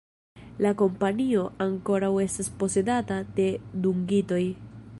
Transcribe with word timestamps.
La 0.65 0.69
kompanio 0.81 1.43
ankoraŭ 1.65 2.09
estas 2.23 2.49
posedata 2.63 3.19
de 3.41 3.47
dungitoj. 3.85 4.43